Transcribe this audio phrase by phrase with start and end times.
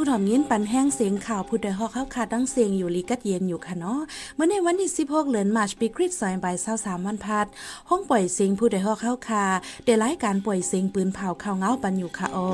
[0.00, 4.00] ผู้ถ่อมยินปันแห้งเสียงข่าวผู้ใดฮอกเข้าขาดังเสียงอยู่ลีกัดเย็นอยู่ค่ะเนาะ
[4.34, 7.46] เมื่อในวันที่16เดือนมาร์ชปีคริสต์ศักราช23วันพัด
[7.90, 9.44] ห้องปล่อยเสียงผู้ใดฮอกเข้าคา
[9.84, 12.50] ได้รายการปล่อยเสียงปืนเผาข่าวเงาปันอยู่ค่ะอ้อ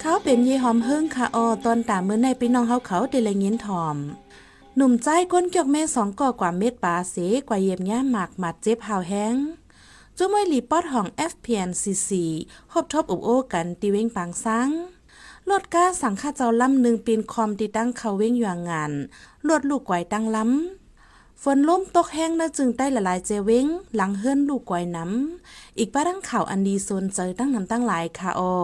[0.00, 3.98] เขาเป็นเยหอมเฮิงค่ะออตอนตามเมื่อในพี่น้องเฮาเขาได้ละยินถ่อม
[4.78, 7.16] หนุ่มใจก้นเกี่ยวแม่สองก่อกว่าเม็ดปลาเส
[7.48, 9.36] กว่าเย็บย่าหมากหมัดเจ็บหาวแห้ง
[10.16, 12.10] จุ้มวยหลีปอดห้อง FPNCC
[12.72, 14.68] ฮบทบอุบโอกันตีเว้งปางซัง
[15.50, 18.92] รถก้าสังฆาเจ้าลำหนึ่งปีนคอมติตั้งเขาเว้งอยู่งาน
[19.48, 23.66] รถลูกไกวตั้งล้ำฝนล้มตกแห้งนะจึงใต้ละลายเจเว้ง
[23.96, 28.54] หลังเฮือนลูกไกวน้ำอีกป้าตั้งข่าวอันดีโซนเจอตั้งน้ำตั้งหลายค่ะออ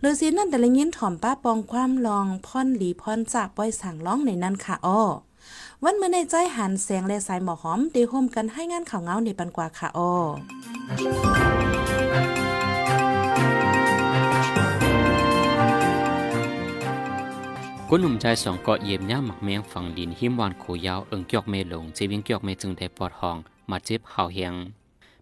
[0.00, 5.02] หรือสินั่นแต่ละเงี้ยถ่อมป้าปองความลองพ่อนหลีพ่อนจากป้อยสั่งร้องในนั้นค่ะอ้อ
[5.86, 10.12] วันเมื่อในใจหันแสงและสายหมอหอมเดโฮมกันให้งานข่าวเงาในปันกว่าค่ะอ้อ
[17.88, 23.36] กุหนุ่มใจสองเกาะเยี่ยมย่าหมักแมงฝั่งดินหิมวานโขยาวเอิงเกียกเมลงเจวิงเกียกเมจึงได้ปอดห้อง
[23.70, 24.54] มาเจ็บเห่าเฮียง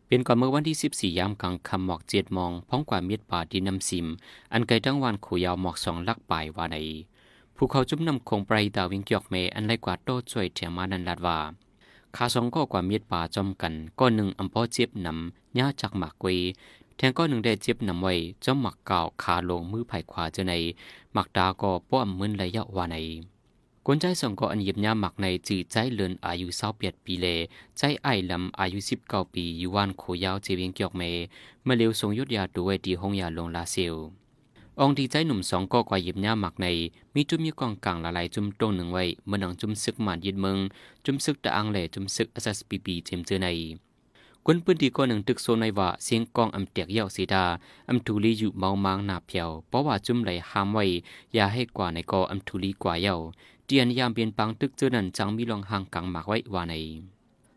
[0.06, 4.06] เป็นก่อนเมื่อวันที่ 14 ยามกลางคำหมอกเจ็ดมอง พ้องกว่าเมียดป่าดินน้ำซิม
[4.52, 6.76] อันไกลตั้งวานโขยาวหมอกสองลักป่ายวาใน
[7.62, 11.38] ภูเขาจุ่มน้ำคงปดาวิงเกียกเมอันไรกว่าโต้ช่วยเถียงมานันลาดว่า
[12.16, 16.26] คาสองก็กว่าเมียดป่าจอมกันก้อนหนึ่งอำพอเจ็บนำย่าจากหมากเว
[16.96, 20.54] แทงก้อนหนึ่งได้เจ็บนำไว้จอมหมักเก่าขาลงมือไผ่ขวาเจอใน
[21.14, 22.96] หมักดาก็ป้อมมึนระยะวาใน
[23.86, 27.26] กวนใจสองก็อันเยียบย่าหมักในจีใจเลินอายุเศร้าเปียดปีเล
[27.76, 31.02] ใจไอลำอายุสิบเก้าปีอยู่วันโขยาวเจวิงเกียกเม
[31.64, 34.19] เมื่อเร็วทรงยุดยาด้วยดีห้องยาลงลาเซล
[34.84, 36.66] องดีใจหนุ่มสองก็กว่าหยิบหน้าหมักใน
[37.14, 40.58] มีจุ่มยี่กองกลางละลายจุ่มตรงหนึ่งไว้เมื่อนังจุ่มซึกหมาดยิดเมือง
[41.04, 43.48] จุ่มซึกตะอังแหล่จุ่มซึกอสสปีปีเจมเจอใน
[44.46, 47.44] กวนปืนดีก็หนึ่งตึกโซนในว่าเสียงกองอำเตียกเย่าสีดา
[47.90, 50.84] อำทูลีอยู่เมามางหนาเพียวเพราะว่าจุ่มไหลห้ามไว้
[51.34, 53.16] อย่าให้กว่าในกออำทูลีกว่าเย่า
[53.66, 56.74] เตียนยามเปลี่ยนปังตึกเจอนั้นจังมีลองห่างกลางหมากไว้ว่าใน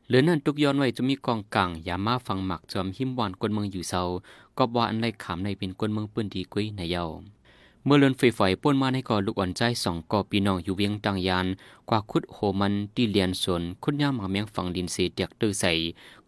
[0.08, 4.04] เหลือนั่นทุกย้อนไว้จะมีกองกลางยามาฟังหมักจอมหิมวานกวนเมืองอยู่เศร้า
[4.58, 7.06] ก็ว่าอันไรขามในเป็นกวนเมืองปืนดีกุ้ยในเยา
[7.86, 11.48] เมื่อเลินไฟไฟป่นมาในก่อลูกอ่อนใจสองก่อปีน้องอยู่เวียงตังยาน
[11.90, 15.72] กว่าคุดโหมันที่เลียนสนคุดย่ามหาเมียงฝั่งดินเสียเตียกตื้อใส่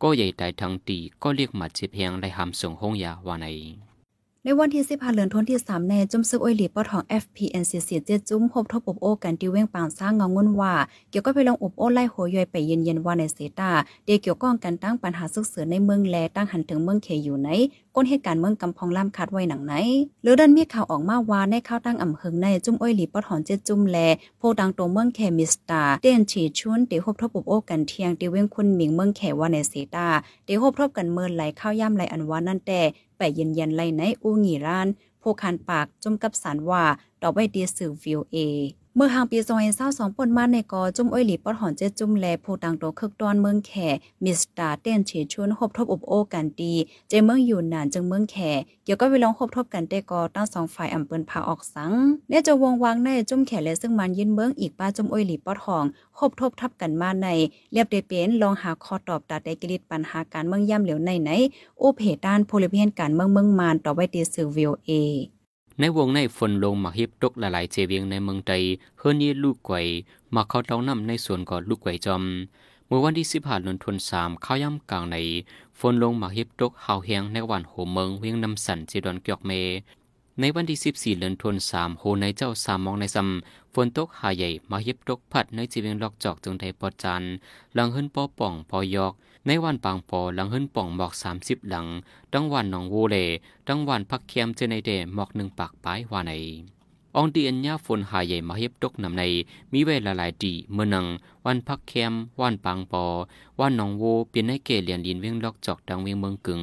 [0.01, 3.47] ก็ใหญ่ตายทั้งตีก็เรียกหมัดเจ็บแหงได้หามส่งห้องยาว่าใน
[4.47, 10.73] ในวันที่สิบห้าเดือนธันวาคมในจุ่มซึกอ้อยหลีปอทอง FPNCC เจ็ดจุ่มพบทบอบโอกันที่เว้งปางสร้างเงางุนว่า
[11.09, 13.71] เกี่ยวกับไปลองอบโอไล่หัวย่อยไปเย็นๆว่าในเซตา
[14.05, 17.49] เดียเกี่ยวก้องกันตั้งปัญหาซึกเสือในเมืองแลตั้งหันถึงเมืองเคอยู่ไหน
[17.95, 19.73] ก้นเหตุการณ์เมืองกำพองล่ามคาดไว้หนังไหน
[20.23, 23.97] หรือดันมีข่าวออกมาว่าในข้าวตั้งอ่ำเฮงในจุ่มอ้อยหลีปอทองเจ็ดจุ่มแล
[24.37, 30.07] โพดังตัวเมืองเคมิสตาเตียนฉีชุนเดียวพบทบอบโอกันเทียงเดียวเว้งคุณหมิงเมืองแขว่าในเซตา
[30.45, 32.81] เดียวพบทบกันเมินไหลข้าวย่ำไหลอันวานั่นแต่
[33.17, 34.87] ไปเย็นๆไลในอูหงีร้าน
[35.21, 36.83] ผู้คันปากจุ่มกับสารว่า
[37.21, 38.37] ดอกไม้เดีสื่อวิวเอ
[38.97, 43.71] เมื่อหางปีซอยเศร้าสองปนมาในกอจุ่มอ้อยหลีปอดหอนเจ็ดจุ่มแลผู้ต่างโตคึกตอนเมืองแข
[44.23, 46.73] มิสตาเต้นเฉชวนหบทบอบโอกันดี
[47.09, 48.35] เจเมืองอยู่นานจึงเมืองแข
[48.83, 51.91] เกี่ยวก็ไปลองหบทบกันแต่กอตั้งสองฝ่ายอำเปินพาออกสัง
[52.29, 55.85] เนี่ยจะวงวางในจุ่มแขและซึ่งมันยินเมืองอีกป้าจุ่มอ้อยหลีปอดหอง
[56.19, 57.27] หบทบทับกันมาใน
[57.73, 61.29] เรียบเดเป็นลองหาคอตอบตาได้กิริตปัญหาการเมืองย่ำเหลวในไหน
[61.79, 64.91] โอเพด้านโพลิเพียนการเมืองเมืองมานต่อไว้ตีสื่อวิวเอ
[65.79, 68.63] ในวงในฝนลงมาฮิบตกละลายเจเวียงในเมืองไทย
[68.99, 69.79] เฮือนี้ลูกไก่
[70.35, 72.23] มาเขาเต้าน้ำในส่วนก่อนลูกไก่จอม
[72.87, 75.17] เมื่อวันที่สิบห้าเดือนธันวาคมข้าวย่ำกลางใน
[75.79, 79.51] ฝนลงมาฮิบตกหาวเฮียงในวันโหเมืองเวียงนำสันจีดอนเกียกเม
[80.39, 87.23] ในวันที่สิบสี่เดือนธันวามโหในเจ้าสามมองในซำฝนตกหาใหญ่มาฮิบตกพัดในจีเวียงลอกจอกจึงไทยปอจัน
[87.75, 89.13] หลังขึ้นปอป่องปอยอก
[89.47, 91.87] ในวันปางปอหลังหึนป่องหมอกสามสิบหลัง
[92.33, 93.17] ตั้งวันหนองโวเล
[93.67, 96.33] ตั้งวันพักเคียมเจในเดหมอกหนึ่งปากปลายวาใน
[97.15, 99.23] อองดีอัญญาฝนหายใหญ่มาเฮ็บตกนำใน
[99.73, 101.05] มีเวลาหลายดีเมื่อนัง
[101.45, 103.05] วันพักแคมวันปางปอ
[103.59, 106.61] วันหนองโวเปลี่ยนให้เกเลียนดินเวียงลอกจอกดังเวียงเมืองกึ่ง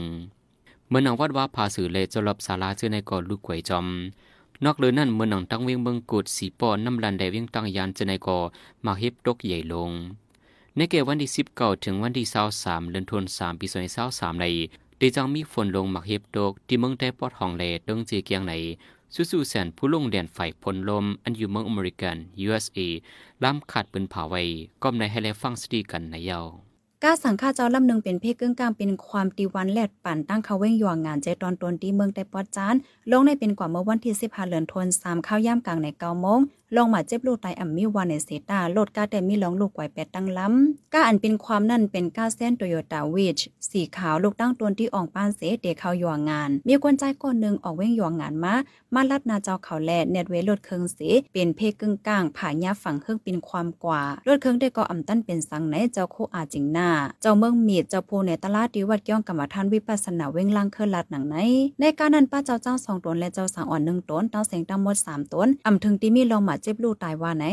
[0.88, 3.87] เมื่อนังวัดว่าพาสื่อเลจะรับสาราเจในก่อลูกไข่จอม
[4.64, 8.38] นอกเลยนั่นเมื่อนังตั้งเวียงเมืองกุดสีปอน้ำลันแดเวียงตั้งยานเจในก่อ
[8.85, 9.93] มาเฮ็บตกใหญ่ลง
[10.77, 14.47] ในเกวันที่สิบเก้าถึงวันที่เศร้าสามเดือนธันวาคมปีสองพันเศร้าสามใน
[15.01, 18.53] ดีจังมีฝนลงหมักเห็บโดกที่เมืองแต่ปอดห้องเลดงจีเกียงใน
[19.15, 22.17] สู้สู้แสนผู้ลงแดนไฟพลลม อันอยู่เมืองอเมริกัน
[22.47, 22.79] USA
[23.43, 24.43] ล้ำขาดปืนผาไว้
[24.83, 26.41] ก้มในให้แลฟังสตีกันในเยา
[27.03, 32.75] ก้าสังฆาเจ้าลำหนึ่งเป็นเพศกึ่งกลางเป็นความตีวันแลดปั่นตั้งเขาเว้งหยวงงานใจตอนตนที่เมืองแต่ปอดจาน
[33.11, 36.41] ลงในเป็นกว่าเมื่อวันที่สิบห้าเดือนธันวาคมข้าวย่ำกลางในเก้าโมง
[36.77, 43.39] ลองมาเจ็บลูกตายอ่ำมีวานในเซตาโลดกาแต่มีลองลูกไกวแปดตั้งล้ำก้าอันเป็นความนั่นเป็นก้าเส้นโตโยต้าวิช
[43.71, 48.55] สีขาวลูกตั้งตัวที่อ่อกป้านเสเดเขาหยวงงาน มีคนใจก้อนหนึ่งออกเว้งหยวงงานมา
[48.95, 50.99] มาลัดนาเจ้าเขาแลเน็ตเวลดเคิงเส
[51.33, 56.89] เป็นเพกึ่งกลางผ่ายาฝั่งเครื่องเป็นความกว่าลดเคิงได้ก็อ่ำตั้นเป็นสังไหนเจ้าโคอาจิงหน้า
[57.23, 61.37] เจ้าเมืองมีดเจ้าโพในตลาดดีวัดย่องกรรมฐานวิปัสสนาเว้งล่างเคลื่อนลัดหนังไหน
[61.81, 67.44] ในการนั้นป้าเจ้าเจ้าสองตนและเจ้าสางอ่อนหนึ่งตนเต้าเสียงตั้งหมดสามตนอ่ำถึงที่มีลองมาเจ็บลูกตายว่าไหน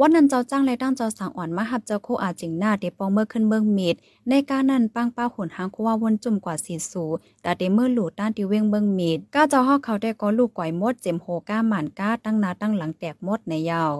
[0.00, 3.96] วันนั้นเจ้าจ้างและด้านเจ้าสางอ่อนมาหับเจ้าโคอาจิงหน้าเดปองเมื่อขึ้นเมืองมีด
[4.28, 7.04] ในการนั้นปังป้าหุนหางคัววนจุ่มกว่าสีสู
[7.42, 13.94] แต่เดเมื่อหลูดด้านที่เว้งเมืองมีดก้าเจ้าฮอกเขาได้ก็ลูกก่อยมดเจ็มโหก้าหมันก้าตั้งนาตั้งหลังแตกมดในยาว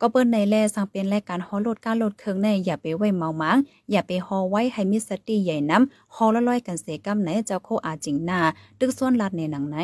[0.00, 3.56] ก็เปิ้นในแลสั่งเป็นรายการฮอลดการลดเครื่องในอย่าไปไว้เมาหมาง
[3.90, 8.40] อย่าไปฮอไว้ให้มีสติใหญ่น้ำฮอละลอยกันเสกำไหนเจ้าโคอาจิงหน้า
[8.78, 9.76] ตึกส่วนลัดในหนังไหน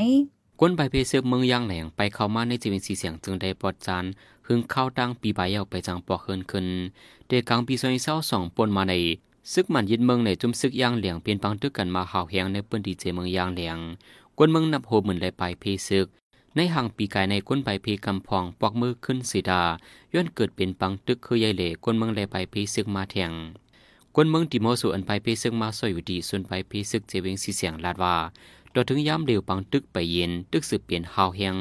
[0.60, 4.04] กวนใบเพซึกเมืองยางแหลงไปเข้ามาในจีวินสีเสียงจึงได้ปอดจาน
[4.46, 6.66] หึงเข้าดังปีใบยเอาไปจังปอกเฮินขึ้น
[7.26, 8.94] เด็กกลางปีซอยเศร้าสองปนมาใน
[9.52, 13.78] ซึกมันยึดเมืองในจุ่มซึกยางเหลียงเปลี่ยนปังตึกกันมาหาวแหงในปืนดีเจเมืองยางเหลียง
[14.38, 16.06] กวนเมืองนับโหหมื่นเลยไปเพซึก
[16.56, 19.62] ในห่างปีกายในก้นใบเพกำพองปอกมือขึ้นสีดา
[20.14, 23.32] ย้อนเกิดเป็นปังตึกคือยายเหล่กวนเมืองเลยไปเพซึกมาแทง
[24.14, 28.16] กวนเมืองติโมสุอันไปเพซึกมาซอยอยู่ดีส่วนไปเพซึกเจวิงสีเสียงลาดว่า
[28.74, 31.56] ต่อถึงย้ำเร็วปังตึกไปเย็น ตึกสืบเปลี่ยนหาวแหง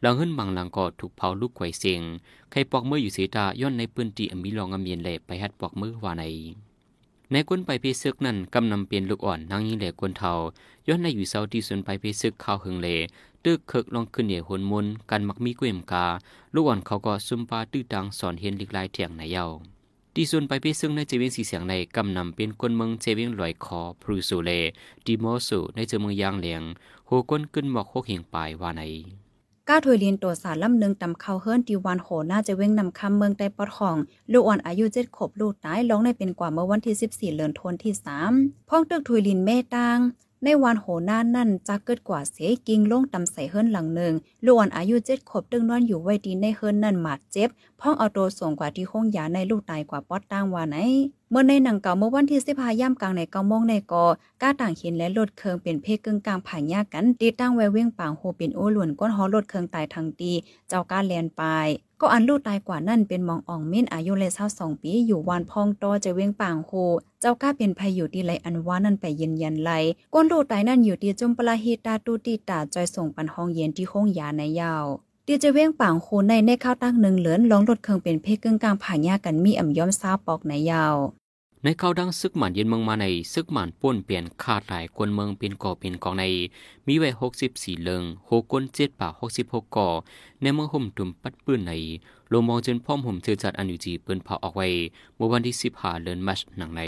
[0.00, 2.02] หลังขึ้นบางหลังก็ถูกเผาลูกไข่เสียง
[2.50, 6.24] ใครปอกมืออยู่สีตาย้อนในปืนตีอมีลองอเมียนเล่ไปฮัดปอกมือว่าใน
[7.30, 10.32] ในก้นไปเพซึกนั้นกำนำเปลี่ยนลูกอ่อนนางยิงเหล่กวนเทา
[10.88, 12.88] ย้อนในอยู่เสาที่ส่วนไปเพซึกข้าวหึงเล
[13.44, 16.06] ตึกเคิกลองขึ้นเหนี่ยหนมุนกันมักมีกุ้ยมกา
[16.54, 19.46] ลูกอ่อนเขาก็ซุมปาตื้อดังสอนเห็นลิกลายเถียงในเย้า
[20.14, 24.50] ที่ส่วนไปเพซึกในเจวิงสีเสียงในกำนำเป็นก้นเมืองเจวิงลอยคอพรูสูเล
[25.06, 26.62] ดีโมสูในเจอเมืองยางเหลียง
[27.06, 28.82] โหก้นขึ้นหมอกโคกเหียงปลายว่าใน
[29.68, 33.96] ก้าถวยเรียนตัวสารลำหนึ่งตำเข้าเฮิรนตีวันโหน่าจะเว้งนำคำเมืองใต้ปอดของ
[34.32, 38.32] ลูกอ่อนอายุเจ็ดขบลูกตายร้องในเป็นกว่าเมื่อวันที่สิบสี่เลือนทนที่สาม
[38.68, 39.98] พ้องตึกถวยลินเมตาง
[40.44, 42.36] ในวันโหน้านั่นจะเกิดกว่าเส
[42.66, 47.48] กิงลงตำใส่เฮิรนหลังหนึ่งลูกอ่อนอายุเจ็ดขบตึงนอนอยู่ไว้ดีในเฮิรนนั่นหมาดเจ็บ
[47.80, 50.76] พ้องเอาตัวส่งกว่าที่ห้องยาในลูกตายกว่าปอดตั้งว่าไหน
[51.30, 54.04] เมื่อในหนังเก่าเมื่อวันที่สิบห้าย่ำกลางในเก้าโมงในกอ
[54.42, 60.32] ก้าต่างเห็นและลดเคืองเป็นเพกึ่งกลางผ่านยากกันตีตั้งไว้เว้งปางโฮเป็นโอหลวนก้นหอลดเคืองตายทางตี
[60.68, 61.66] เจ้าก้าแลนปลาย
[62.04, 66.70] ก็อันลูกตายกว่านั่นเป็นมองอ่องเม้นอายุเลยเศร้าสองปีอยู่วานพองตอจะเว้งป่างโฮ
[67.20, 69.70] เจ้าก้าเป็นภัยอยู่ที่ไรอันว่านั่นไปเย็นยันไล
[70.14, 74.86] ก้นลูกตายนั่นอยู่ที่จมปลาฮิตาตูตีตาจอยส่งปันห้องเย็นที่ห้องยาในยาว
[75.26, 80.94] ตีจะเว้งป่างโคในในข้าวตั้งหนึ่งเหลือนลองลดเคืองเป็นเพศกึ่งกลางผ่านยากกันมีอ่ำย้อมซาปอกในยาว
[81.64, 86.24] ในเข้าดังซึกหมันเย็นเมืองมาในซึกหมันป่วนเปลี่ยนขาดหลายกวนเมืองเป็นก่อเป็นกองใน
[86.86, 89.88] มีไว้หกสิบสี่เลิงหก้นเจ็ดป่าหกสิบหกก่อ
[90.42, 91.72] ในเมืองห่มตุ่มปัดปื้นใน
[92.28, 94.68] โลมองจนพ่อมห่มเธอจัดอันอยู่จีเปืนเผาออกไว้
[95.16, 96.82] เมื่อวันที่สิบห้าเดือนมัชหนังใน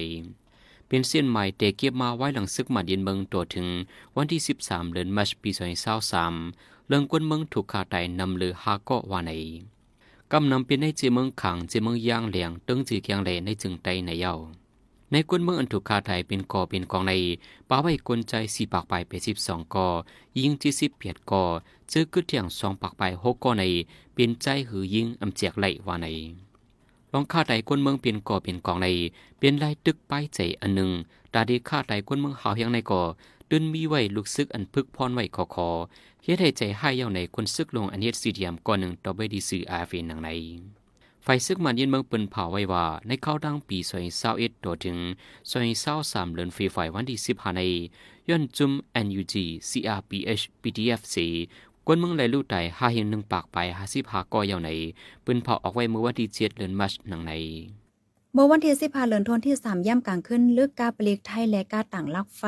[0.88, 3.66] เป็นเส้นใหม่เตะเก็บมาไว้หลังซึกหมันเย็นเมืองตัวถึง
[4.16, 6.34] วันที่สิบสามเดือนมัชปีสองพันสาม
[6.88, 9.32] เรื่องกวนเมืองถูกขาดไตนำเลือฮากาะวาใน
[10.32, 14.34] กำนำเป็นในเจเมืองขังเจเมืองย่างเหลียงตึงจีเกียงเลในจึงไตในเย้า
[15.16, 17.12] ในกวนเมืองอันถูกคาไทยเป็นกอเป็นกองใน
[17.68, 19.86] ป้าไว้กลใจสี่ปากไปไปสิบสองกอ
[20.38, 21.44] ยิงที่สิบเปียดกอ
[21.90, 23.64] เจอกึดเที่ยงสองปากไปหกกอใน
[24.14, 26.06] เป็นใจหือยิงอำเจียกไหลว่าใน
[27.12, 28.88] ลองคาไทยกวนเมืองเป็นกอเป็นกองใน
[29.38, 30.90] เป็นลายตึกป้ายใจอันหนึ่ง
[31.34, 33.02] ตาดีคาไทยกวนเมืองหาวเฮียงในกอ
[33.50, 35.68] ดึนมีไว้ลูกซึกอันพึกพรไว้คอคอ
[36.22, 40.30] เฮ็ดให้ใจให้เย้าในคนซึกลงอันเฮ็ดสีเดียมก่อนหนึ่งต่อไปดีสื่ออาเฟนหนังใน
[41.26, 44.98] ไฟซึกมันยินเมืองเปิ้นเผาไว้ว่า ในเข้าดังปีซอยเศร้าเอ็ดตัวถึง
[45.50, 47.60] ซอยเศร้าสามเลือนฟรีไฟวันที่สิบห้าใน
[48.28, 48.72] ย้อนจุม
[49.06, 49.34] NUG
[49.68, 51.26] CRPH PDF สี
[51.86, 54.70] กวนเมืองไหลลู่ไตห้าเห็นหนึ่งปากไปห้าสิบห้าก้อเยาวใน
[55.22, 57.32] เปิ้นเผาออกไว้เมื่อวันที่เจ็ดเดือนมัชหนังใน
[58.36, 62.44] เมื่อวันที่สิบห้าเดือนธันที่สามย่ำกลางขึ้นเลือกกาปลีกไทยและกาต่างลักไฟ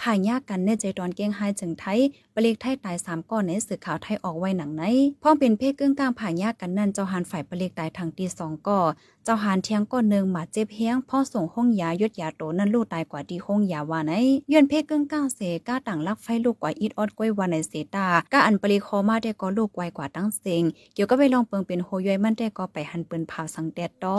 [0.00, 1.98] ผ่ายากกันในใจตอนเกียงไฮจึงไทย
[2.34, 4.82] ปลีกไทยตายสามก้อนในสื่อข่าวไทยออกไว้หนังไหน
[5.22, 8.80] พ้องเป็นเพศกึ่งกลางผ่ายากกันนั่นเจ้าหานฝ่ายปลีกตายทางตีสองก่อ
[9.24, 14.12] เจ้าหานเทียงก้อนหนึ่งหมาเจ็บเฮียงพ่อส่งห้องยายดยาโตนั่นลูกตายกว่าที่ห้องยาว่าไหน
[14.52, 20.62] ย้อนเพศกึ่งกลางเสกาต่างลักไฟลูกกว่าอีดออดก้อยว่าในเสตากาอันปลีคอมาได้ก็ลูกไวกว่าตั้งเสง
[20.94, 24.18] เกี่ยวก็ไปลองเปิงเป็นโฮยอยมันได้ก็ไปหันปืนเผาสังแดดดอ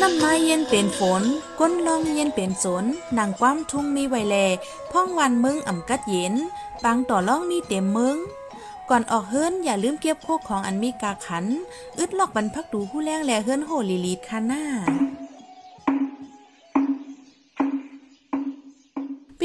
[0.00, 1.22] น้ำไม้เย็นเป็นฝน
[1.60, 2.84] ก้นลองเย็นเป็นสน
[3.18, 4.36] นางความทุ่งมีไวแล
[4.90, 6.34] พ่องวันมึงอ่ำกัดเย็น
[6.84, 8.16] บางต่อล่องมีเต็มมึง
[8.90, 11.44] ก่อนออกเฮิรนอย่าลืมเก็บโคกของอันมีกาขัน
[11.98, 14.62] อึดลอกบรรพักดูผู้แรงแลเฮิรนโหลีลีดคาน่า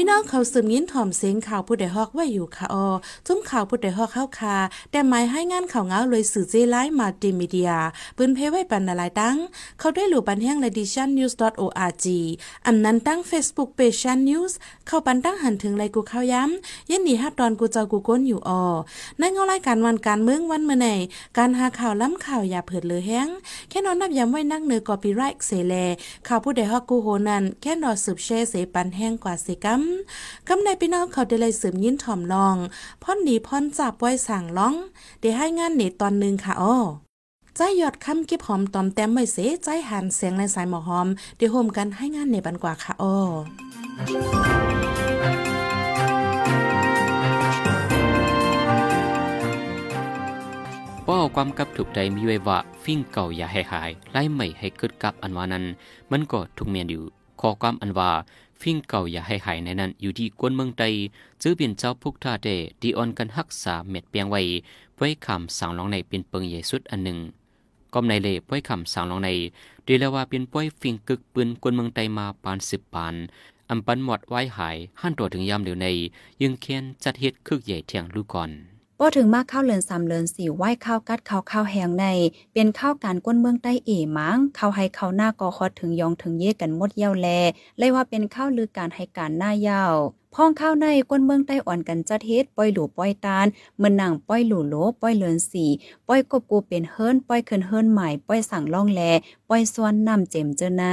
[0.08, 2.86] น้องเขาสืบยินถ่อมเสียงข่าวผู้ใดฮอกไว้อยู่ค่ะออ
[3.26, 4.56] จุ้มข่าวผู้ใดฮอกเข้าคา
[4.90, 7.70] แต่หมายให้งานข่าวเงาเลยสื่อเจไลฟ์มาติมีเดีย
[8.16, 9.36] ปืนเพไว้ปันนาลายตั้ง
[9.78, 12.06] เขาได้หลู่ปันแห้ง edition news org
[12.66, 14.52] อันนั้นตั้ง Facebook page Shan News
[14.86, 18.62] เข้าปันตั้งหันถึงไรกูเข้าย้ำยันหนีฮับดอนกูเจ้ากูก้นอยู่ออ
[19.18, 20.86] ในเงารายการวันการเมืองวันเมื่อไหน
[21.38, 23.28] การหาข่าวล้ำข่าวอย่าเผิดเลยแห้ง
[23.68, 25.74] แค่นอนนับย้ำไว้นักเนือกอปีไรค์เสแล
[26.28, 29.95] ข่าวผู้ใดฮอกกูโหนันแค่นอสืบแช่เสปันแห้งกว่าเสกัม
[30.48, 32.56] กำในพี่น้องเขาได้เลยสืบยินถ่อมลอง
[33.02, 34.74] พ่อนหนีพ่อนจับไว้สั่งร้อง
[35.20, 36.76] เดี๋ยวให้งานเนตตอนหนึ่งค่ะอ้อ
[37.56, 43.16] ใจหยอดคำกิบหอมตอมแต้มไม่เสใจหันเสียงในสายหมอหอมเดี๋ยวโฮมกันให้งานเนบันกว่าค่ะอ้อ
[51.06, 55.64] ป้อความกับถูกใดมีไว้ว่าฟิ่งเก่าอย่าให้หายไล่ใหม่ให้เกิดกับอันวานั้น
[56.10, 57.04] มันก็ทุกเมียนอยู่
[57.40, 58.10] ขอความอันว่า
[58.60, 60.84] ฟิ่งเก่าอย่าให้หายในนั้น อยู่ที่กวนเมืองใด
[61.42, 62.48] จื้อเปลี่ยนเจ้าพุกท่าเด
[62.82, 64.40] ดีออนกันหักษาเม็ดเปียงไว้
[64.96, 67.18] ไว้คำสั่งลองในเป็นเปิงใหญ่สุดอันหนึ่ง
[67.94, 69.30] ก้มในเล่ป้อยคำสั่งลองใน
[69.86, 73.14] ดีแล้วว่าเป็นป้อยฟิ่งกึกปืนกวนเมืองใดมาปานสิบปาน
[73.70, 75.86] อำปันหมดไว้หายหันตัวถึงยามเดียวใน
[76.42, 82.06] ยึงเคียนจัดเฮ็ดคึกใหญ่เทียงลูกก่อน พอถึงมากข้าวเลือนสามเลือนสี่ไหว้ข้าวกัดข้าวข้าวแหงใน
[82.54, 87.28] เป็นข้าวการก้นเมืองใต้เอหมังข้าวให้ข้าวหน้ากอคอถึงยองถึงเย่กันมดเย้าแล
[87.78, 89.82] เลยว่าเป็นข้าวลือการให้การหน้าเย้า
[90.34, 93.46] พ้องข้าวในก้นเมืองใต้อ่อนกันจัดเฮ็ดป้อยหลูป้อยตาล
[93.78, 95.70] เมือนหนังป้อยหลูโลป้อยเลือนสี่
[96.08, 99.02] ป้อยกบกูเป็นเฮิรนป้อยเคินเฮิรนใหม่ป้อยสั่งล่องแล
[99.48, 100.84] ป้อยส่วนน้ำเจมเจอใน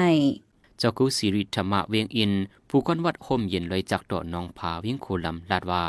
[0.77, 2.31] เจ้ากูสิริธรรมะเวียงอิน
[2.69, 5.85] ผู้ก้อนวัดห่มเย็นเลยจากดอกนองผาวิ่งโคลำลาดว่า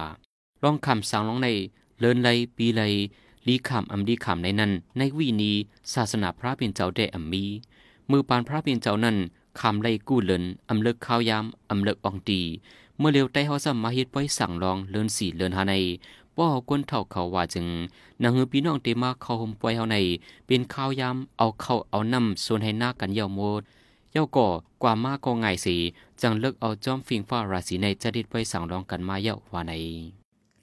[0.63, 1.49] ลองคำสั่งลองใน
[1.99, 2.83] เลินไลปีไล
[3.47, 5.57] ลีคำอำลีคำในนั้น ในวีนี้
[5.95, 7.45] ศาสนาพระเป็นเจ้าได้อำมี
[8.11, 9.17] มือปานพระเป็นเจ้านั้น
[9.61, 12.41] คำไลกู้เลินอำเลิกข้าวยามอำเลิกอองตี
[12.99, 15.75] เมื่อเร็วใต้เฮาซ้ำมาเฮ็ดป้อยสั่งลองเลินสี่เลินหาใน
[16.37, 17.67] ป้อก้นเท่าเขาว่าจึง
[18.23, 19.97] นางเฮือพี่น้องเตมาเข้าห่มป้อยเฮาใน
[20.47, 23.63] เป็นข้าวยามเอาเข้าเอาน้ำส่วนให้หน้ากันเย่าโมด
[24.13, 24.49] เย้าก่อ
[24.83, 25.77] กว่ามากก็ง่ายสี
[26.21, 29.73] จังเลิกเอาจอมฟิงฟ้าราศีในจะดิดไปสั่งรองกันมาเย้าว่าใน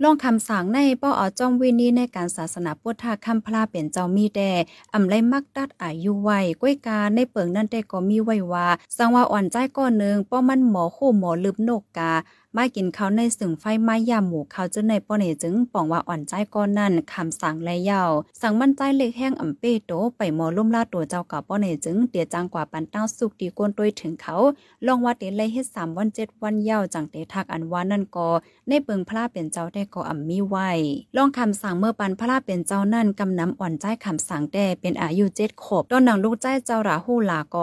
[0.03, 4.51] ลองคำสั่งในป้ออจอมวินีในการศาสนาพุทธคำพลาเป็นเจ้ามีแด่
[4.93, 8.67] อำไลมักดัดอายุไว้ก้วยกาในเปิงนั่นแต่ก็มีไว้ว่า
[8.97, 12.11] สังว่าอ่อนใจก้อนหนึ่งป้อมันหมอคู่หมอลืบโนกกา
[12.57, 24.35] มากินเขาในสึงไฟไม้ยามหมูเขาจนในป้อเนจึงป่องว่าอ่อนใจก้อนนั้นคำสั่งและยาว สั่งมั่นใจเล็กแห้งอ่ำเป้โตไปมอลุ่มลาตัวเจ้ากับป้อเนจึงเตียจังกว่าปันเต้าสุกดีกวนตัวถึงเขา
[24.85, 28.29] ลองว่าเตเลยเฮ็ดสามวันเจ็ดวันยาวจังเตทักอันว่านั่นก็
[28.67, 30.69] ในเปิงพระเป็นเจ้าได้ก็อ่ำมีไว้
[31.15, 37.57] ลองคำสั่งเมื่อปันพระเป็นเจ้านั่นกำน้ำอ่อนใจคำสั่งแต่เป็นอายุเจ็ดขบต้นหนังลูกใจเจ้าราหูลาก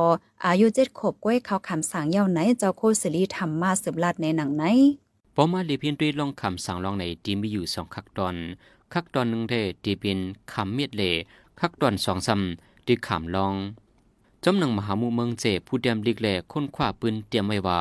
[0.47, 4.65] อายุเจ็ดขบก้วยเขาคำสั่งเย้าไหนเจ้าโคสิริธรรมมาสืบลาดในหนังไหน
[5.35, 8.37] พอมาลีพียนด้วยลองคำสั่งลองในที่มีอยู่สองคักตอน
[8.93, 9.55] คักตอนหนึ่งเด
[9.85, 10.19] ที่เป็น
[10.53, 11.03] คำเมียดเล
[11.61, 13.55] คักตอนสองซ้ำที่คำลอง
[14.45, 17.81] จอมหนังมหามูเมืองเจผู้เดียมลิกแลค้นคว้าปืนเตรียมไว้ว่า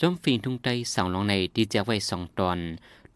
[0.00, 2.58] จอมฟิงทุงไตสั่งลองในที่แจกไว้สองตอน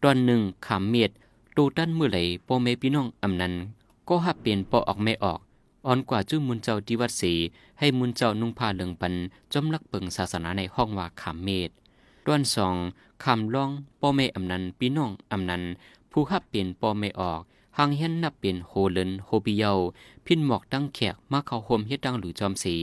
[0.03, 1.11] ตอนหนึ่งคำเมียด
[1.55, 3.53] ตูตันเมื่อไหลโปเมพี่น้องอำนัน
[4.07, 5.39] ก็หับเปลี่ยนปอออกไม่ออก
[5.85, 7.33] อ่อนกว่าจุ้มุนเจ้าที่วัดสี
[7.79, 9.13] ให้มุนเจ้านุ่งผ้าเหลืองปัน
[9.53, 11.69] จอมลักเปิงศาสนาในห้องว่าขามเมต
[12.25, 12.75] ด้วนสอง
[13.23, 13.69] คำล่อง
[14.01, 15.63] ปอเมอำนันพี่น้องอำนัน
[16.11, 17.41] ผู้หับเปลี่ยนปอเมออก
[17.77, 19.71] หางเฮียนนับเป็นโฮเลนโฮปิเยา
[20.25, 22.75] พินหมอกตั้งแขกมาเข้าโฮมเฮ็ดดังหรือจอมสี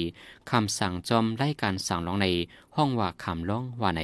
[0.50, 2.26] คำสั่งจอมไล่การสั่งร้องใน
[2.76, 4.02] ห้องว่าคำร้องว่าใน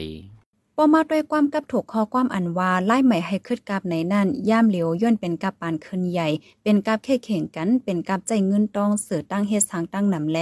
[0.79, 6.29] ปอมาด้วยความกับถูกข้อความอันว่าไล่ใหม่ให้ขึ้นกับในนั่นย่ามเหลียวย่นเป็นกับปานขึ้นใหญ่
[6.63, 10.39] เป็นกับแค่เข่งกันเป็นกับใจเงินตองเสือตั้งเฮ็ดสังตั้งนำแล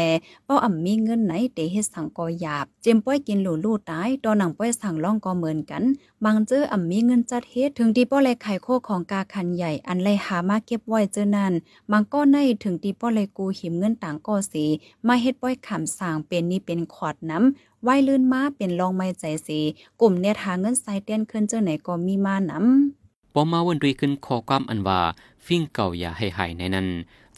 [0.49, 5.83] ป้ออ่ำมีเงินไหนเตเฮ็ดสังกอหยาบ เจมป้อยกินหลูลู่ตายตอนหนังป้อยสังล่องก็เหมือนกัน
[6.25, 11.53] บางเจออ่ำมีเงินจัดเฮ็ดถึงที่ป้อแลไข่โคของกาคันใหญ่ อันไลหามาเก็บไว้เจอนั่น
[11.91, 14.65] บางก็ในถึงที่ป้อแลกูหิมเงินต่างก็สี
[15.07, 19.59] มาเฮ็ดป้อยขำสางเป็นนี่เป็นขอดน้ำ ไว้ลื่นมาเป็นรองไม้ใจสี
[20.01, 25.01] กลุ่มเนี่ยทางเงินใส่เตียนขึ้นเจอไหนก็มีมานำปอมาวันรีขึ้นขอความอันว่า
[25.47, 26.89] ฟิ่งเก่าอย่าให้หายในนั้น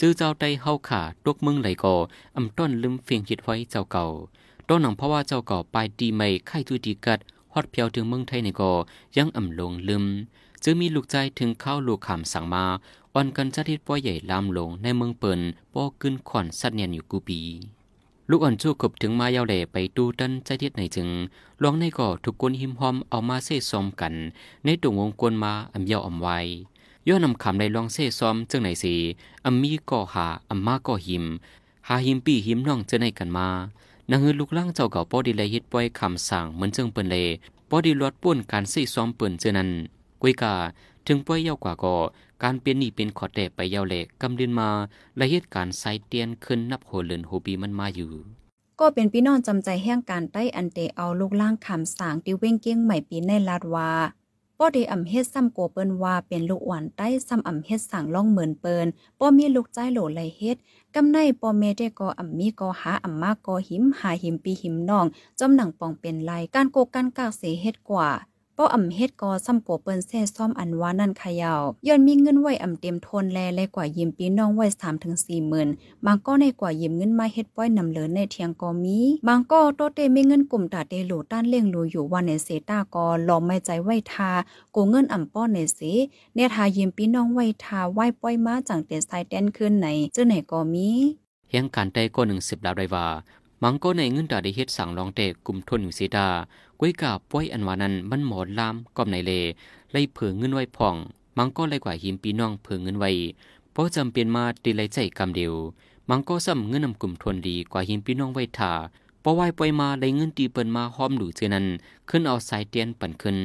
[0.01, 1.95] จื้อเจ้าได้เฮาขาตกมึงไหลก่อ
[2.37, 4.07] อำต้นลืมฟิ่งคิดไว้เจ้าเก่า
[4.69, 7.19] ต้นหนังเพราะว่าเจ้าเก่าปดีไม่ไข่ตุดีกัด
[7.53, 8.73] ฮอดเพียวถึงเมืองไทยในก่อ
[9.17, 10.05] ยังอ่ำลงลืม
[10.63, 12.65] จื้อมีลูกใจถึงเข้าลูกขำสั่งมา
[13.15, 15.41] อ่อนกันจัดทิดป้อใหญ่ลามลงในเมืองเปิ่น
[15.75, 17.41] ป้อขึ้นขอนสัตเนียนอยู่กูปี
[18.31, 21.09] ลูกอ่อนจู้กบถึงมาเยาวแหล่ไปดูตันใจเทียดในจึง
[21.63, 24.15] ลองในก่อทุกคนหิมหอมเอามาเซ่ซอมกัน
[24.65, 26.39] ในตุงวงกวนมาอำเยาวอำไว้
[27.09, 28.95] ย้อนนำคำในลองเซ่ซอมจึงไหนสี
[29.47, 31.25] อำมีก่อหาอำมาก่อหิม
[31.89, 33.49] หาหิมปีหิมน้องเจอในกันมา
[34.11, 37.17] นางเฮือลูกล่างเจ้าเก่าป้อดีเลยฮิตป้อยคำสั่งเหมือนจึงเปิ้นเล
[37.71, 39.71] ป้อดีลดป่วนการใส่ซ้อมเปิ่นเจอนั้น
[40.23, 40.55] กุยกา
[41.07, 41.95] ถึงป่วยเยาวกว่าก็
[42.45, 44.71] การเปลี่ยนนี่เป็นขอแต่ไปเยาวเละกำดินมา
[45.17, 48.13] และเหตุการณ์ใส่เตียนขึ้นนับโหเลือนโหบีมันมาอยู่
[48.81, 53.91] ก็เป็นพี่น้องจำใจแห่งการใต้อันเตเอาลูกล่างคำสางที่เว้งเกี้ยงใหม่ปีในลาดวา
[54.59, 58.87] ป้อดีอ่ำเฮ็ดซ้ำโกเปิ้นว่าเป็นลูกหวานใต้ซ้ำอ่ำเฮ็ดสั่งล่องเหมือนเปิ้น
[59.19, 60.57] ป้อมีลูกใจโหลไหลเฮ็ด
[60.95, 65.07] กำในป้อเมได้ก็อ่ำมีก็หาอ่ำมากก็หิมหาหิมปีหิมน้อง
[65.39, 68.09] จอมหนังปองเป็นลายการโกกันกากเสเฮ็ดกว่า
[68.59, 75.69] ป้ออ่ำเฮ็ดก็ซ้ำโกเปิ้นแซ่ซ่อมอันว่านั่นขยาวย้อนมีเงินไว้อ่ำเต็มทนแลเลยกว่ายิมปีน้องไว้3ถึง4หมื่น
[76.05, 84.31] บางก็ในกว่ายิมเงินมาเฮ็ดป้อยนำเหลินในเทียงก็มีบางก็โตเตมีเงินกลุ่มตาเตโหลต้านเลี้ยงรูอยู่วันในเสตาก็ลอมไม่ใจไว้ทา
[84.73, 85.81] โกเงินอ่ำป้อในเส
[86.35, 90.89] เนี่ยทายิมปีน้องไว้ทาไหว้ป้อยมาจังเตไซแตนขึ้นไหนเจ้าไหนก็มี
[91.49, 93.07] เฮียงการใดก็หนึ่งสิบลาวได้ว่า
[93.63, 96.29] มังก็ในเงินดาได้เฮ็ดสั่งรองเตกลุ่มทุนอยู่สีดา
[96.85, 99.33] ก้วยกาป้วยอันวานั้นมันหมอดลามก็ในเล
[99.93, 100.95] ไล่เผื่อเงินไว้พ่อง
[101.39, 103.11] มังก็เลยกว่าหิมปีน้องเผื่อเงินไว้
[103.73, 105.53] เพราะจำเป็นมาตีไลใจกำเดียว
[106.09, 108.73] มังก็ซ้ำเงินนำกลุ่มทุนดีกว่าหิมปีน้องไว้ท่า
[109.21, 111.67] เพราะไหวปล่อยมาเลยเงินตีเปินมาห้อมดูเจนั้น
[112.09, 113.39] ขึ้นเอาสายเตียนปั่นขึ้น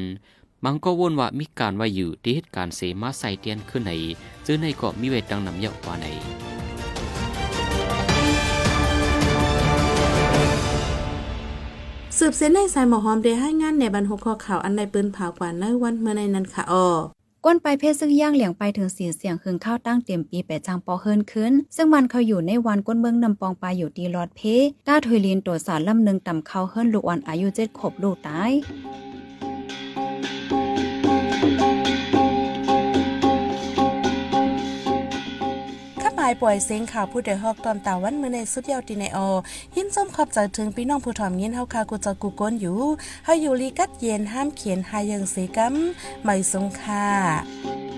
[0.64, 3.92] มังก็วนว่ามีการว่าอยู่ที่เหตุการณ์เสมาใส่เตียนขึ้นไหน
[4.46, 6.59] ซึ่งในก็มีเวทดังนำเยาว่าไหน
[12.22, 16.88] สืบเส้นในสายหมอหอมได้ให้งานในบรรหกข้อข่าวอันในปืนเผากว่าในวันเมื่อในนั้นค่ะออ
[17.46, 24.42] ก้นไปเพศซึ่งย่างเหลียงไปถึงสีเสียงคืนข้าวตั้งเต็มปีแปดจังปอเฮินขึ้น ซึ่งมันเขาอยู่ในวันก้นเมืองนำปองปลาอยู่ดีรอดเพ
[24.88, 39.30] ต้าถุยลินตัวสารลำหนึ่งต่ำเขาเฮิรนลูกวันอายุเจ็ดขบลูกตายาหมายปล่อยเสียงข่าวผู้ใดฮอกตอนตาวันเมื่อในสุดยาวตีในออ
[39.76, 42.80] ยินส้มขอบจากถึงพี่น้องผู้ถ่อมยินเฮาคากูจะกูก้นอยู่
[43.26, 45.76] เฮาอยู่ลีกัดเย็นห้ามเขียนหายังเสกัม
[46.24, 47.89] ไม่สงค่ะ